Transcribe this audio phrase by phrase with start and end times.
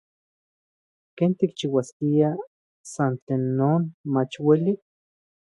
[1.15, 2.29] Ken tikchiuasnekiskia
[2.91, 3.81] san tlen non
[4.13, 4.73] mach ueli.